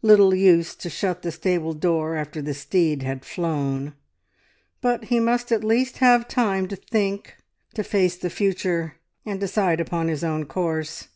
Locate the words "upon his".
9.78-10.24